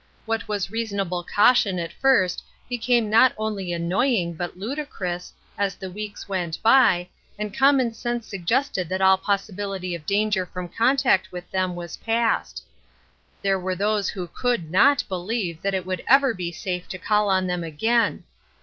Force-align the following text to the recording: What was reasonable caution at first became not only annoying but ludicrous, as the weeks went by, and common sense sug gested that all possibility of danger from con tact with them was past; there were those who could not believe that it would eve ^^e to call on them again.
What 0.25 0.47
was 0.47 0.71
reasonable 0.71 1.23
caution 1.23 1.77
at 1.77 1.93
first 1.93 2.43
became 2.67 3.07
not 3.07 3.33
only 3.37 3.71
annoying 3.71 4.33
but 4.33 4.57
ludicrous, 4.57 5.31
as 5.59 5.75
the 5.75 5.91
weeks 5.91 6.27
went 6.27 6.59
by, 6.63 7.07
and 7.37 7.53
common 7.55 7.93
sense 7.93 8.25
sug 8.25 8.47
gested 8.47 8.87
that 8.87 8.99
all 8.99 9.15
possibility 9.19 9.93
of 9.93 10.07
danger 10.07 10.47
from 10.47 10.69
con 10.69 10.97
tact 10.97 11.31
with 11.31 11.51
them 11.51 11.75
was 11.75 11.97
past; 11.97 12.63
there 13.43 13.59
were 13.59 13.75
those 13.75 14.09
who 14.09 14.25
could 14.25 14.71
not 14.71 15.03
believe 15.07 15.61
that 15.61 15.75
it 15.75 15.85
would 15.85 15.99
eve 15.99 16.07
^^e 16.15 16.87
to 16.87 16.97
call 16.97 17.29
on 17.29 17.45
them 17.45 17.63
again. 17.63 18.23